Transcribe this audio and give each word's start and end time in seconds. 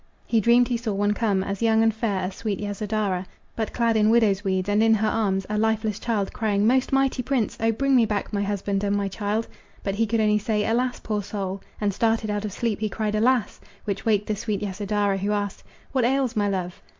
He 0.25 0.41
dreamed 0.41 0.67
he 0.69 0.77
saw 0.77 0.93
one 0.93 1.13
come, 1.13 1.43
As 1.43 1.61
young 1.61 1.83
and 1.83 1.93
fair 1.93 2.21
as 2.21 2.33
sweet 2.33 2.59
Yasodhara, 2.59 3.27
But 3.55 3.71
clad 3.71 3.95
in 3.95 4.09
widow's 4.09 4.43
weeds, 4.43 4.67
and 4.67 4.81
in 4.81 4.95
her 4.95 5.07
arms 5.07 5.45
A 5.47 5.59
lifeless 5.59 5.99
child, 5.99 6.33
crying: 6.33 6.65
"Most 6.65 6.91
mighty 6.91 7.21
prince! 7.21 7.55
O 7.59 7.71
bring 7.71 7.95
me 7.95 8.07
back 8.07 8.33
my 8.33 8.41
husband 8.41 8.83
and 8.83 8.95
my 8.95 9.07
child!" 9.07 9.47
But 9.83 9.93
he 9.93 10.07
could 10.07 10.19
only 10.19 10.39
say 10.39 10.65
"Alas! 10.65 10.99
poor 11.01 11.21
soul!" 11.21 11.61
And 11.79 11.93
started 11.93 12.31
out 12.31 12.45
of 12.45 12.51
sleep 12.51 12.79
he 12.79 12.89
cried 12.89 13.13
"Alas!" 13.13 13.61
Which 13.85 14.03
waked 14.03 14.25
the 14.25 14.35
sweet 14.35 14.63
Yasodhara, 14.63 15.19
who 15.19 15.33
asked, 15.33 15.63
"What 15.91 16.03
ails 16.03 16.35
my 16.35 16.49
love?" 16.49 16.81